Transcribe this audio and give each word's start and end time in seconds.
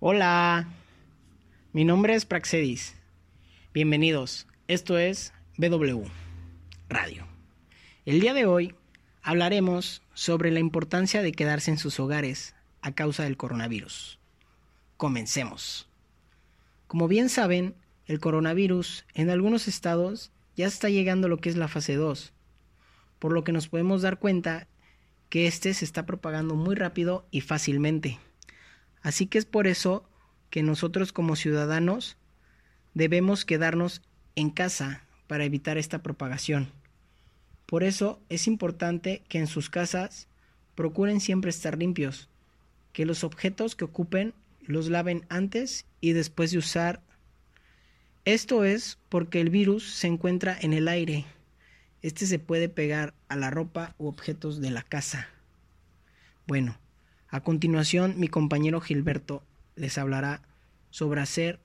Hola, 0.00 0.68
mi 1.72 1.84
nombre 1.84 2.14
es 2.14 2.24
Praxedis. 2.24 2.94
Bienvenidos, 3.74 4.46
esto 4.68 4.96
es 4.96 5.32
BW 5.56 6.04
Radio. 6.88 7.26
El 8.06 8.20
día 8.20 8.32
de 8.32 8.46
hoy 8.46 8.76
hablaremos 9.22 10.02
sobre 10.14 10.52
la 10.52 10.60
importancia 10.60 11.20
de 11.20 11.32
quedarse 11.32 11.72
en 11.72 11.78
sus 11.78 11.98
hogares 11.98 12.54
a 12.80 12.92
causa 12.92 13.24
del 13.24 13.36
coronavirus. 13.36 14.20
Comencemos. 14.96 15.88
Como 16.86 17.08
bien 17.08 17.28
saben, 17.28 17.74
el 18.06 18.20
coronavirus 18.20 19.04
en 19.14 19.30
algunos 19.30 19.66
estados 19.66 20.30
ya 20.54 20.68
está 20.68 20.90
llegando 20.90 21.26
a 21.26 21.30
lo 21.30 21.38
que 21.38 21.48
es 21.48 21.56
la 21.56 21.66
fase 21.66 21.96
2, 21.96 22.32
por 23.18 23.32
lo 23.32 23.42
que 23.42 23.50
nos 23.50 23.66
podemos 23.66 24.02
dar 24.02 24.20
cuenta 24.20 24.68
que 25.28 25.48
este 25.48 25.74
se 25.74 25.84
está 25.84 26.06
propagando 26.06 26.54
muy 26.54 26.76
rápido 26.76 27.26
y 27.32 27.40
fácilmente. 27.40 28.20
Así 29.02 29.26
que 29.26 29.38
es 29.38 29.44
por 29.44 29.66
eso 29.66 30.08
que 30.50 30.62
nosotros 30.62 31.12
como 31.12 31.36
ciudadanos 31.36 32.16
debemos 32.94 33.44
quedarnos 33.44 34.02
en 34.34 34.50
casa 34.50 35.04
para 35.26 35.44
evitar 35.44 35.78
esta 35.78 36.02
propagación. 36.02 36.72
Por 37.66 37.84
eso 37.84 38.20
es 38.28 38.46
importante 38.46 39.22
que 39.28 39.38
en 39.38 39.46
sus 39.46 39.68
casas 39.68 40.26
procuren 40.74 41.20
siempre 41.20 41.50
estar 41.50 41.76
limpios, 41.76 42.28
que 42.92 43.04
los 43.04 43.24
objetos 43.24 43.76
que 43.76 43.84
ocupen 43.84 44.32
los 44.62 44.88
laven 44.88 45.26
antes 45.28 45.86
y 46.00 46.12
después 46.12 46.50
de 46.50 46.58
usar. 46.58 47.02
Esto 48.24 48.64
es 48.64 48.98
porque 49.08 49.40
el 49.40 49.50
virus 49.50 49.90
se 49.90 50.06
encuentra 50.06 50.56
en 50.60 50.72
el 50.72 50.88
aire. 50.88 51.24
Este 52.02 52.26
se 52.26 52.38
puede 52.38 52.68
pegar 52.68 53.14
a 53.28 53.36
la 53.36 53.50
ropa 53.50 53.94
u 53.98 54.06
objetos 54.06 54.60
de 54.60 54.70
la 54.70 54.82
casa. 54.82 55.28
Bueno, 56.46 56.78
a 57.30 57.40
continuación, 57.40 58.14
mi 58.16 58.28
compañero 58.28 58.80
Gilberto 58.80 59.42
les 59.76 59.98
hablará 59.98 60.42
sobre 60.90 61.20
hacer 61.20 61.60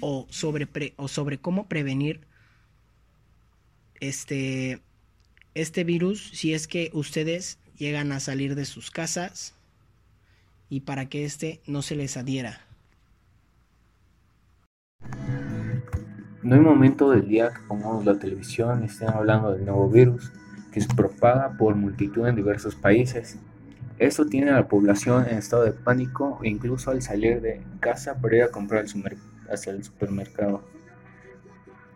o 0.00 0.26
sobre, 0.30 0.68
o 0.96 1.08
sobre 1.08 1.38
cómo 1.38 1.66
prevenir 1.68 2.20
este, 4.00 4.80
este 5.54 5.84
virus 5.84 6.30
si 6.32 6.52
es 6.52 6.66
que 6.66 6.90
ustedes 6.92 7.58
llegan 7.78 8.12
a 8.12 8.20
salir 8.20 8.54
de 8.54 8.64
sus 8.64 8.90
casas 8.90 9.54
y 10.68 10.80
para 10.80 11.08
que 11.08 11.24
este 11.24 11.60
no 11.66 11.82
se 11.82 11.94
les 11.94 12.16
adhiera. 12.16 12.60
No 16.42 16.56
hay 16.56 16.60
momento 16.60 17.10
del 17.10 17.26
día 17.26 17.54
que 17.54 17.60
pongamos 17.68 18.04
la 18.04 18.18
televisión 18.18 18.82
y 18.82 18.86
estén 18.86 19.08
hablando 19.08 19.52
del 19.52 19.64
nuevo 19.64 19.88
virus 19.88 20.30
que 20.72 20.80
se 20.80 20.92
propaga 20.92 21.56
por 21.56 21.76
multitud 21.76 22.26
en 22.26 22.36
diversos 22.36 22.74
países 22.74 23.38
esto 23.98 24.26
tiene 24.26 24.50
a 24.50 24.54
la 24.54 24.68
población 24.68 25.26
en 25.28 25.38
estado 25.38 25.64
de 25.64 25.72
pánico 25.72 26.40
e 26.42 26.48
incluso 26.48 26.90
al 26.90 27.02
salir 27.02 27.40
de 27.40 27.62
casa 27.80 28.20
para 28.20 28.36
ir 28.36 28.42
a 28.42 28.48
comprar 28.48 28.84
hasta 29.50 29.70
el 29.70 29.84
supermercado. 29.84 30.62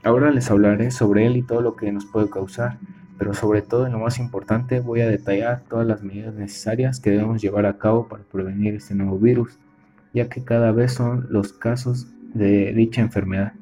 Ahora 0.05 0.31
les 0.31 0.51
hablaré 0.51 0.91
sobre 0.91 1.27
él 1.27 1.37
y 1.37 1.43
todo 1.43 1.61
lo 1.61 1.75
que 1.75 1.91
nos 1.91 2.07
puede 2.07 2.31
causar, 2.31 2.79
pero 3.19 3.35
sobre 3.35 3.63
todo 3.63 3.89
y 3.89 3.91
lo 3.91 3.99
más 3.99 4.19
importante 4.19 4.79
voy 4.79 5.01
a 5.01 5.09
detallar 5.09 5.65
todas 5.69 5.87
las 5.87 6.03
medidas 6.03 6.35
necesarias 6.35 7.01
que 7.01 7.11
debemos 7.11 7.43
llevar 7.43 7.67
a 7.67 7.79
cabo 7.79 8.07
para 8.07 8.23
prevenir 8.23 8.75
este 8.75 8.95
nuevo 8.95 9.19
virus, 9.19 9.59
ya 10.15 10.29
que 10.29 10.45
cada 10.45 10.71
vez 10.71 10.93
son 10.93 11.27
los 11.31 11.53
casos 11.53 12.07
de 12.33 12.73
dicha 12.75 13.01
enfermedad. 13.01 13.55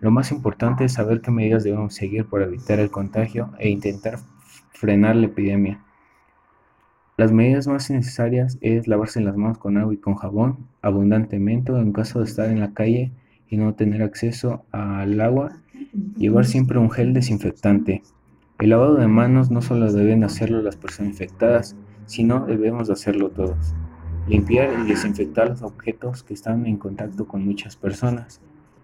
Lo 0.00 0.10
más 0.10 0.32
importante 0.32 0.84
es 0.84 0.94
saber 0.94 1.20
qué 1.20 1.30
medidas 1.30 1.62
debemos 1.62 1.94
seguir 1.94 2.26
para 2.26 2.44
evitar 2.44 2.80
el 2.80 2.90
contagio 2.90 3.52
e 3.58 3.68
intentar 3.68 4.18
frenar 4.72 5.14
la 5.16 5.26
epidemia. 5.26 5.84
Las 7.18 7.32
medidas 7.32 7.66
más 7.66 7.90
necesarias 7.90 8.58
es 8.60 8.86
lavarse 8.86 9.20
las 9.20 9.36
manos 9.36 9.58
con 9.58 9.76
agua 9.76 9.92
y 9.92 9.96
con 9.96 10.14
jabón 10.14 10.68
abundantemente 10.82 11.72
en 11.72 11.92
caso 11.92 12.20
de 12.20 12.26
estar 12.26 12.48
en 12.48 12.60
la 12.60 12.74
calle 12.74 13.10
y 13.48 13.56
no 13.56 13.74
tener 13.74 14.04
acceso 14.04 14.64
al 14.70 15.20
agua. 15.20 15.56
Llevar 16.16 16.46
siempre 16.46 16.78
un 16.78 16.92
gel 16.92 17.14
desinfectante. 17.14 18.04
El 18.60 18.70
lavado 18.70 18.94
de 18.94 19.08
manos 19.08 19.50
no 19.50 19.62
solo 19.62 19.92
deben 19.92 20.22
hacerlo 20.22 20.62
las 20.62 20.76
personas 20.76 21.10
infectadas, 21.10 21.74
sino 22.06 22.46
debemos 22.46 22.88
hacerlo 22.88 23.30
todos. 23.30 23.74
Limpiar 24.28 24.70
y 24.78 24.88
desinfectar 24.88 25.48
los 25.48 25.62
objetos 25.62 26.22
que 26.22 26.34
están 26.34 26.66
en 26.66 26.76
contacto 26.76 27.26
con 27.26 27.44
muchas 27.44 27.74
personas. 27.74 28.40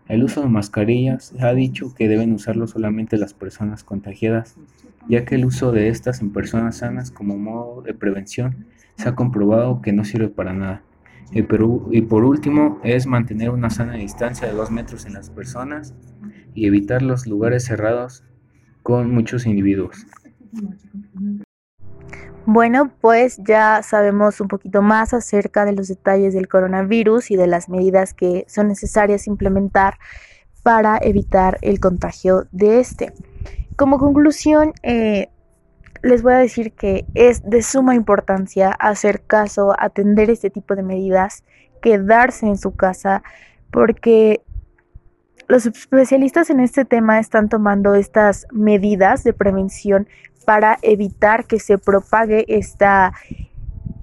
El 0.06 0.22
uso 0.22 0.42
de 0.42 0.48
mascarillas 0.48 1.34
ha 1.41 1.54
dicho 1.54 1.94
que 1.94 2.09
deben 2.09 2.32
usarlo 2.32 2.66
solamente 2.66 3.16
las 3.16 3.32
personas 3.32 3.84
contagiadas, 3.84 4.56
ya 5.09 5.25
que 5.25 5.37
el 5.37 5.47
uso 5.47 5.72
de 5.72 5.88
estas 5.88 6.20
en 6.20 6.31
personas 6.31 6.78
sanas 6.78 7.10
como 7.10 7.38
modo 7.38 7.81
de 7.82 7.94
prevención 7.94 8.66
se 8.97 9.09
ha 9.09 9.14
comprobado 9.14 9.81
que 9.81 9.93
no 9.93 10.04
sirve 10.04 10.28
para 10.28 10.53
nada. 10.53 10.82
Y 11.32 11.43
por 11.43 12.25
último 12.25 12.81
es 12.84 13.06
mantener 13.06 13.50
una 13.50 13.70
sana 13.70 13.94
distancia 13.94 14.47
de 14.47 14.54
2 14.54 14.70
metros 14.70 15.06
en 15.06 15.14
las 15.14 15.31
personas 15.31 15.94
y 16.54 16.66
evitar 16.66 17.03
los 17.03 17.26
lugares 17.26 17.64
cerrados 17.64 18.25
con 18.82 19.12
muchos 19.12 19.47
individuos. 19.47 20.06
Bueno, 22.47 22.91
pues 23.00 23.38
ya 23.43 23.82
sabemos 23.82 24.38
un 24.41 24.49
poquito 24.49 24.82
más 24.82 25.15
acerca 25.15 25.65
de 25.65 25.72
los 25.72 25.88
detalles 25.88 26.34
del 26.34 26.47
coronavirus 26.47 27.31
y 27.31 27.37
de 27.37 27.47
las 27.47 27.71
medidas 27.71 28.12
que 28.12 28.44
son 28.49 28.69
necesarias 28.69 29.27
implementar 29.27 29.99
para 30.62 30.99
evitar 31.00 31.59
el 31.62 31.81
contagio 31.81 32.47
de 32.53 32.81
este. 32.81 33.15
Como 33.77 33.99
conclusión, 33.99 34.75
eh, 34.82 35.28
les 36.03 36.22
voy 36.22 36.34
a 36.34 36.38
decir 36.38 36.72
que 36.72 37.06
es 37.15 37.43
de 37.49 37.62
suma 37.62 37.94
importancia 37.94 38.71
hacer 38.71 39.22
caso, 39.22 39.75
atender 39.78 40.28
este 40.28 40.50
tipo 40.50 40.76
de 40.76 40.82
medidas, 40.82 41.44
quedarse 41.81 42.47
en 42.47 42.59
su 42.59 42.76
casa, 42.76 43.22
porque 43.71 44.43
los 45.49 45.66
especialistas 45.66 46.50
en 46.50 46.61
este 46.61 46.84
tema 46.84 47.19
están 47.19 47.49
tomando 47.49 47.94
estas 47.94 48.47
medidas 48.53 49.25
de 49.25 49.32
prevención 49.32 50.09
para 50.44 50.78
evitar 50.82 51.47
que 51.47 51.59
se 51.59 51.78
propague 51.78 52.44
esta 52.49 53.12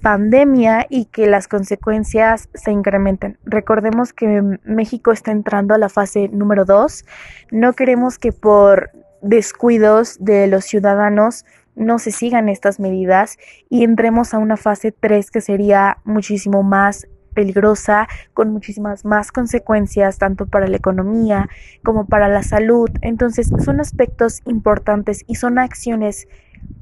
pandemia 0.02 0.88
y 0.90 1.06
que 1.06 1.28
las 1.28 1.48
consecuencias 1.48 2.50
se 2.54 2.72
incrementen. 2.72 3.38
Recordemos 3.46 4.14
que 4.14 4.60
México 4.64 5.12
está 5.12 5.32
entrando 5.32 5.74
a 5.74 5.78
la 5.78 5.90
fase 5.90 6.28
número 6.30 6.66
2. 6.66 7.06
No 7.52 7.74
queremos 7.74 8.18
que 8.18 8.32
por 8.32 8.92
descuidos 9.22 10.18
de 10.20 10.48
los 10.48 10.66
ciudadanos 10.66 11.46
no 11.76 12.00
se 12.00 12.12
sigan 12.12 12.50
estas 12.50 12.80
medidas 12.80 13.38
y 13.70 13.84
entremos 13.84 14.34
a 14.34 14.40
una 14.40 14.58
fase 14.58 14.92
3 14.92 15.32
que 15.32 15.42
sería 15.42 15.98
muchísimo 16.04 16.64
más 16.64 17.08
peligrosa, 17.34 18.08
con 18.34 18.52
muchísimas 18.52 19.06
más 19.06 19.32
consecuencias, 19.32 20.18
tanto 20.18 20.46
para 20.46 20.68
la 20.68 20.78
economía 20.78 21.50
como 21.84 22.06
para 22.06 22.28
la 22.28 22.44
salud. 22.44 22.90
Entonces, 23.02 23.52
son 23.64 23.80
aspectos 23.80 24.42
importantes 24.46 25.24
y 25.28 25.36
son 25.36 25.60
acciones 25.60 26.28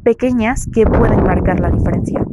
pequeñas 0.04 0.68
que 0.74 0.86
pueden 0.86 1.24
marcar 1.24 1.60
la 1.60 1.72
diferencia. 1.72 2.24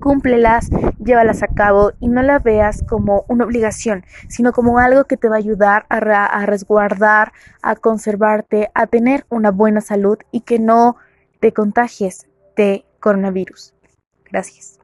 Cúmplelas, 0.00 0.70
llévalas 1.02 1.42
a 1.42 1.48
cabo 1.48 1.92
y 2.00 2.08
no 2.08 2.22
las 2.22 2.42
veas 2.42 2.84
como 2.88 3.24
una 3.28 3.44
obligación, 3.44 4.04
sino 4.28 4.52
como 4.52 4.78
algo 4.78 5.04
que 5.04 5.16
te 5.16 5.28
va 5.28 5.36
a 5.36 5.38
ayudar 5.38 5.86
a, 5.88 5.98
a 5.98 6.46
resguardar, 6.46 7.32
a 7.62 7.74
conservarte, 7.74 8.70
a 8.74 8.86
tener 8.86 9.26
una 9.30 9.50
buena 9.50 9.80
salud 9.80 10.18
y 10.30 10.42
que 10.42 10.58
no 10.58 10.96
te 11.40 11.52
contagies 11.52 12.28
de 12.56 12.84
coronavirus. 13.00 13.74
Gracias. 14.30 14.78